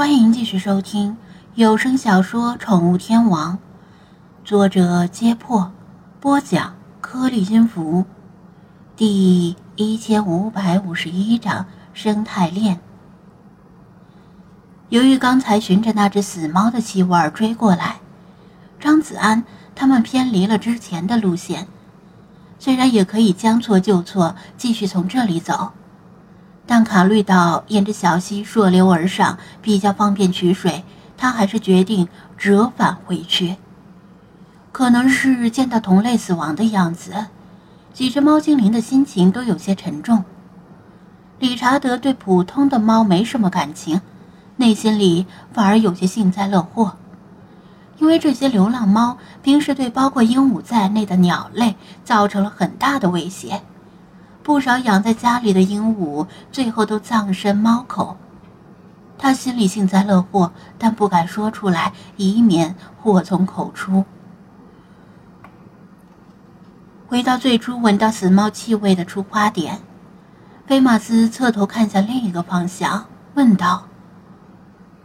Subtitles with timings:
[0.00, 1.18] 欢迎继续收听
[1.56, 3.56] 有声小说《宠物天王》，
[4.46, 5.70] 作者：揭破，
[6.20, 8.06] 播讲：颗粒音符，
[8.96, 12.80] 第一千五百五十一章生态链。
[14.88, 18.00] 由于刚才循着那只死猫的气味追过来，
[18.80, 19.44] 张子安
[19.74, 21.68] 他们偏离了之前的路线。
[22.58, 25.72] 虽然也可以将错就错，继续从这里走。
[26.70, 30.84] 但考虑到沿着小溪溯流而上比较方便取水，
[31.16, 32.06] 他还是决定
[32.38, 33.56] 折返回去。
[34.70, 37.26] 可能是见到同类死亡的样子，
[37.92, 40.22] 几只猫精灵的心情都有些沉重。
[41.40, 44.00] 理查德对普通的猫没什么感情，
[44.54, 46.94] 内心里反而有些幸灾乐祸，
[47.98, 53.60] 因为这些流浪猫平时对包括鹦鹉在内的鸟类造成了很大的威胁。
[54.50, 58.16] 不少养在家里的鹦鹉最后都葬身猫口，
[59.16, 64.04] 他心里幸灾乐祸，但不敢说出来，以免祸从口出。
[67.06, 69.78] 回到最初闻到死猫气味的出发点，
[70.66, 73.84] 菲马斯侧头看向另一个方向，问道：“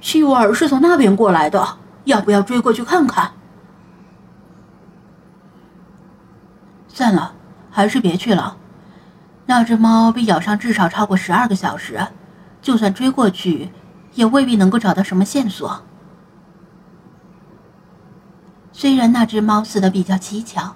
[0.00, 3.32] 气味是从那边过来的，要不要追过去看看？”
[6.88, 7.34] 算了，
[7.70, 8.56] 还是别去了。
[9.46, 12.04] 那只猫被咬伤至少超过十二个小时，
[12.60, 13.70] 就算追过去，
[14.14, 15.82] 也未必能够找到什么线索。
[18.72, 20.74] 虽然那只猫死的比较蹊跷，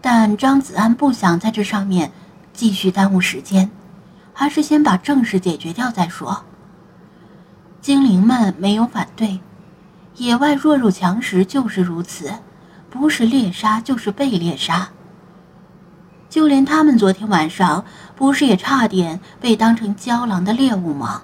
[0.00, 2.12] 但张子安不想在这上面
[2.52, 3.70] 继续耽误时间，
[4.34, 6.44] 还是先把正事解决掉再说。
[7.80, 9.40] 精灵们没有反对，
[10.16, 12.30] 野外弱肉强食就是如此，
[12.90, 14.90] 不是猎杀就是被猎杀。
[16.30, 17.84] 就连他们昨天晚上
[18.14, 21.22] 不是也差点被当成郊狼的猎物吗？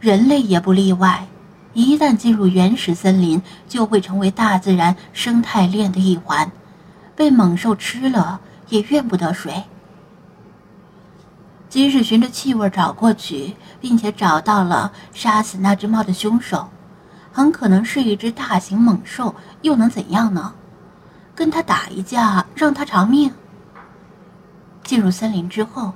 [0.00, 1.28] 人类也不例外，
[1.72, 6.50] 一旦进入原始森林，就会成为大自然生态链的一环，
[7.14, 9.62] 被猛兽吃了也怨不得谁。
[11.68, 16.68] 即使循着气味找过去，并且找到了杀死那只猫的凶手，
[17.32, 20.52] 很可能是一只大型猛兽，又能怎样呢？
[21.34, 23.32] 跟他打一架，让他偿命？
[24.84, 25.92] 进入森林之后，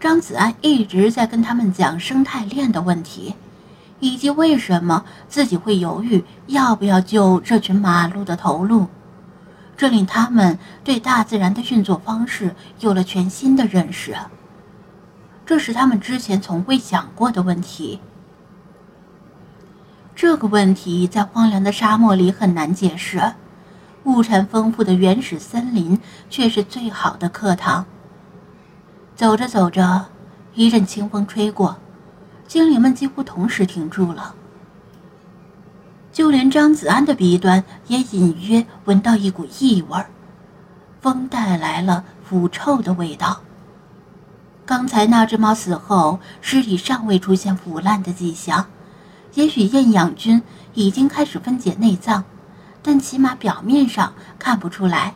[0.00, 3.34] 张子安一直在跟他们讲生态链的问题，
[4.00, 8.88] 以及为什么自己会犹豫要不要救这群马路的头鹿。
[9.76, 14.16] 这令他们对大自然的运作方式有了全新的认识。
[15.44, 18.00] 这是他们之前从未想过的问题。
[20.14, 23.34] 这个问题在荒凉的沙漠里很难解释，
[24.04, 25.98] 物产丰富的原始森林
[26.30, 27.86] 却是最好的课堂。
[29.22, 30.06] 走着走着，
[30.52, 31.76] 一阵清风吹过，
[32.48, 34.34] 精灵们几乎同时停住了。
[36.12, 40.04] 就连张子安的鼻端也隐约闻到一股异味
[41.00, 43.42] 风带来了腐臭的味道。
[44.66, 48.66] 刚才那只猫死后，尸体尚未出现腐烂的迹象，
[49.34, 50.42] 也许厌氧菌
[50.74, 52.24] 已经开始分解内脏，
[52.82, 55.14] 但起码表面上看不出来。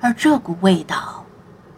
[0.00, 1.11] 而这股味道……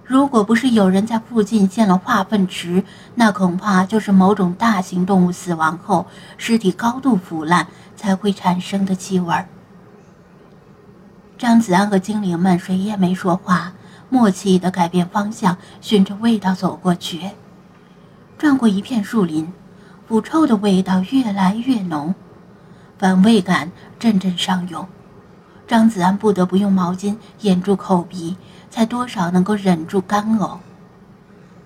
[0.04, 2.84] 如果不是有人在附近建了化粪池，
[3.14, 6.06] 那恐怕就是某种大型动物死亡后
[6.36, 7.66] 尸体高度腐烂
[7.96, 9.34] 才会产生的气味。
[11.38, 13.72] 张子安和精灵们谁也没说话，
[14.10, 17.30] 默契地改变方向，循着味道走过去。
[18.36, 19.52] 转过一片树林，
[20.06, 22.14] 腐臭的味道越来越浓，
[22.98, 24.86] 反胃感阵阵上涌。
[25.66, 28.36] 张子安不得不用毛巾掩住口鼻。
[28.74, 30.58] 才多少能够忍住干呕。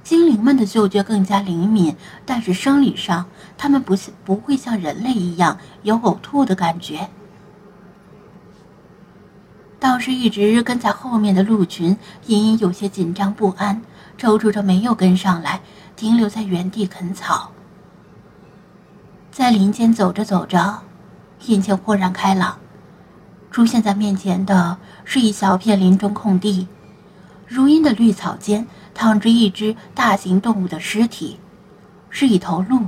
[0.05, 3.25] 精灵们的嗅觉更加灵敏，但是生理上，
[3.57, 7.09] 他们不不会像人类一样有呕吐的感觉。
[9.81, 13.81] 倒是一直跟在后面的鹿群隐隐有些紧张不安，
[14.21, 15.63] 踌躇着没有跟上来，
[15.97, 17.51] 停留在原地啃草。
[19.31, 20.83] 在林间走着走着，
[21.47, 22.59] 眼前豁然开朗，
[23.51, 26.69] 出现在面前的是一小片林中空地。
[27.47, 31.39] 如茵的绿草间躺着一只大型动物的尸体，
[32.11, 32.87] 是一头鹿。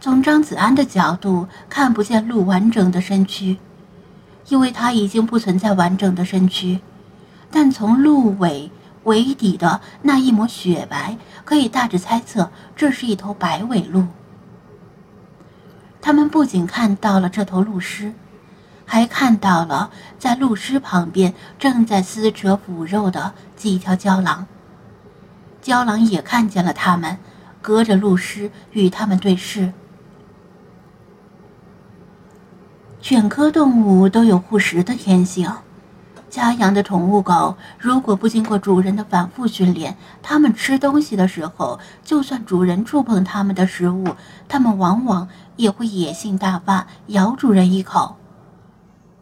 [0.00, 3.58] 从张子安的角度看不见鹿完整的身躯，
[4.48, 6.80] 因为它已经不存在完整的身躯。
[7.48, 8.72] 但从鹿尾
[9.04, 14.06] 尾底的那一抹雪白，可以大致猜测这是一头白尾鹿。
[16.00, 18.12] 他们不仅看到了这头鹿尸。
[18.92, 24.46] 还看到了，在鹿尸旁边正在撕扯腐肉的几条郊狼。
[25.62, 27.16] 郊狼也看见了他们，
[27.62, 29.72] 隔着路尸与他们对视。
[33.00, 35.50] 犬科动物都有护食的天性。
[36.28, 44.14] 家养的宠物狗，如果不经过主人的反复训练，它们吃东西的时候，就算主人触碰它们的食物，
[44.46, 48.16] 它们往往也会野性大发，咬主人一口。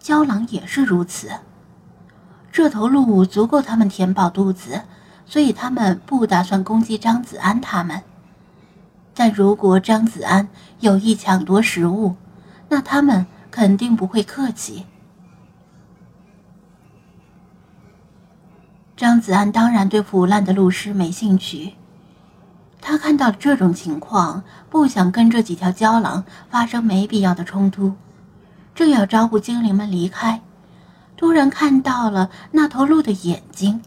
[0.00, 1.31] 郊狼也是如此。
[2.50, 4.82] 这头鹿足够它们填饱肚子，
[5.25, 8.02] 所以它们不打算攻击张子安他们。
[9.14, 10.49] 但如果张子安
[10.81, 12.17] 有意抢夺食物，
[12.69, 14.87] 那他们肯定不会客气。
[18.97, 21.75] 张子安当然对腐烂的鹿尸没兴趣。
[22.81, 27.94] 他看到这种情况，不想跟这几条郊狼发生没必要的冲突，
[28.81, 30.41] 正要招呼精灵们离开，
[31.15, 33.82] 突然看到了那头鹿的眼睛。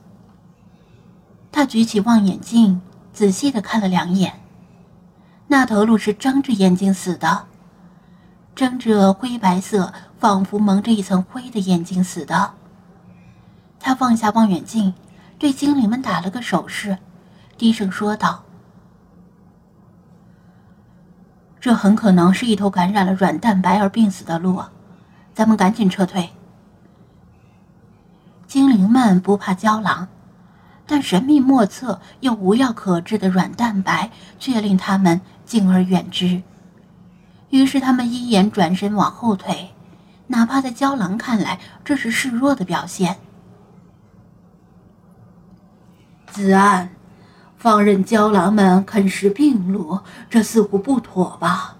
[1.51, 2.79] 他举起望远镜，
[3.11, 4.39] 仔细的看了两眼，
[5.47, 7.45] 那头鹿是睁着眼睛死的，
[8.53, 12.53] 睁着灰白色，仿佛蒙着一层灰的眼睛死的。
[13.79, 14.93] 他放下望远镜。
[15.39, 16.99] 对精灵们打了个手势，
[17.57, 18.43] 低声说道
[21.59, 24.63] ：“这很可能是一头感染了软蛋白而病死的鹿，
[25.33, 26.29] 咱们赶紧撤退。”
[28.47, 30.07] 精灵们不怕胶囊，
[30.85, 36.43] 但神秘莫测又无药可治的软蛋白却令他们敬而远之。
[37.49, 39.71] 于是他们一眼转身往后退，
[40.27, 43.17] 哪怕在胶囊看来，这是示弱的表现。
[46.27, 46.89] 子安，
[47.57, 49.99] 放任胶狼们啃食病鹿，
[50.29, 51.72] 这似乎不妥吧？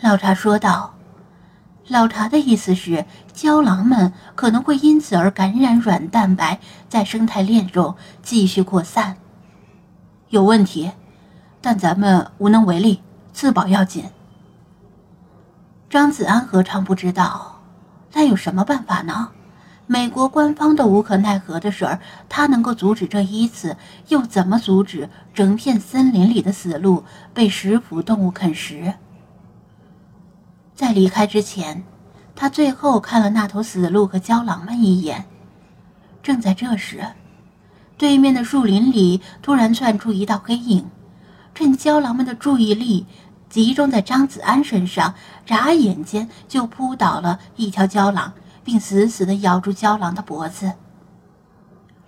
[0.00, 0.94] 老查说道。
[1.88, 9.16] 老查的意思是，郊狼们可能会因此而感染软蛋白，在生态链中继续扩散，
[10.28, 10.92] 有问题。
[11.60, 13.02] 但咱们无能为力，
[13.32, 14.04] 自保要紧。
[15.90, 17.60] 张子安何尝不知道？
[18.12, 19.30] 但有什么办法呢？
[19.86, 21.98] 美国官方都无可奈何的事儿，
[22.28, 23.76] 他能够阻止这一次，
[24.08, 27.04] 又怎么阻止整片森林里的死鹿
[27.34, 28.94] 被食腐动物啃食？
[30.80, 31.84] 在离开之前，
[32.34, 35.26] 他最后看了那头死鹿和郊狼们一眼。
[36.22, 37.06] 正在这时，
[37.98, 40.88] 对面的树林里突然窜出一道黑影，
[41.54, 43.06] 趁郊狼们的注意力
[43.50, 45.12] 集中在张子安身上，
[45.44, 48.32] 眨眼间就扑倒了一条郊狼。
[48.62, 50.72] 并死死地咬住郊狼的脖子。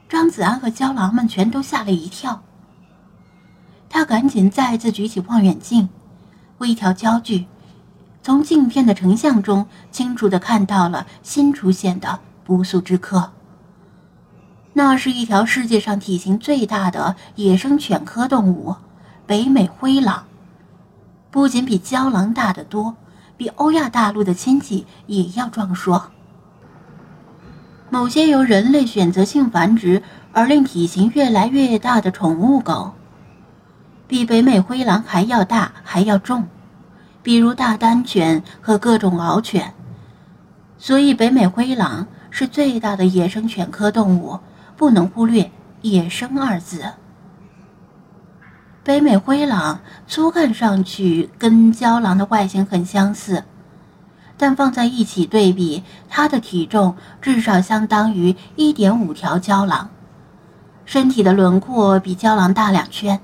[0.08, 2.42] 张子安和郊狼们全都吓了一跳。
[3.88, 5.88] 他赶紧再次举起望远镜，
[6.58, 7.46] 微调焦距，
[8.22, 13.32] 从镜片的成像中清楚地看到了新出现的不速之客。
[14.74, 18.76] 那是一条世界上体型最大的野生犬科动物——
[19.26, 20.24] 北美灰狼，
[21.30, 22.94] 不仅比郊狼大得多，
[23.36, 26.10] 比欧亚大陆的亲戚也要壮硕。
[27.90, 30.02] 某些由人类选择性繁殖
[30.32, 32.92] 而令体型越来越大的宠物狗，
[34.08, 36.48] 比北美灰狼还要大还要重，
[37.22, 39.72] 比如大丹犬和各种獒犬。
[40.78, 44.40] 所以，北美灰狼是最大的野生犬科动物，
[44.76, 45.50] 不能忽略
[45.82, 46.84] “野生”二字。
[48.82, 49.78] 北美灰狼
[50.08, 53.44] 粗看上去跟郊狼的外形很相似。
[54.36, 59.88] 但放在一起对比，它的体重至少相当于一点五条郊狼，
[60.84, 63.20] 身体的轮廓比郊狼大两圈，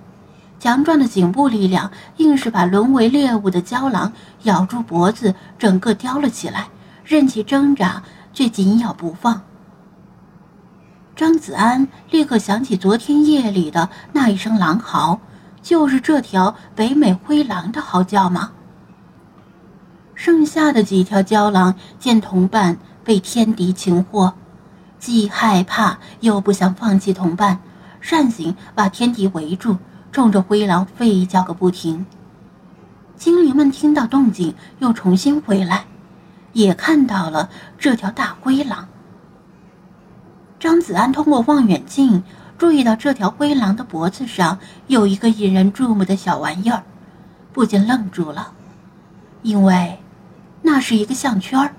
[0.58, 4.12] 强壮的颈部力量硬是把沦为猎物的郊狼
[4.42, 6.68] 咬住脖子，整个叼了起来，
[7.04, 9.42] 任其挣扎，却紧咬不放。
[11.14, 15.20] 张子安立刻想起昨天夜里的那一声狼嚎，
[15.62, 18.52] 就是这条北美灰狼的嚎叫吗？
[20.14, 24.34] 剩下的几条郊狼见同伴被天敌擒获，
[24.98, 27.60] 既害怕又不想放弃同伴，
[28.00, 29.76] 扇形把天敌围住，
[30.12, 32.06] 冲着灰狼吠叫个不停。
[33.16, 35.84] 精灵们听到动静，又重新回来，
[36.52, 38.88] 也看到了这条大灰狼。
[40.60, 42.22] 张子安通过望远镜
[42.56, 46.82] 注意到这条灰狼的脖子上有一个引人注目的小玩意儿，
[47.52, 48.52] 不禁愣住了，
[49.42, 49.98] 因为。
[50.60, 51.72] 那是一个项圈